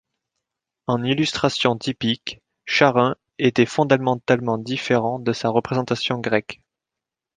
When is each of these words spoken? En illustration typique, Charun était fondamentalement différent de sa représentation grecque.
En 0.87 1.03
illustration 1.03 1.77
typique, 1.77 2.41
Charun 2.65 3.13
était 3.37 3.67
fondamentalement 3.67 4.57
différent 4.57 5.19
de 5.19 5.31
sa 5.31 5.49
représentation 5.49 6.17
grecque. 6.17 6.59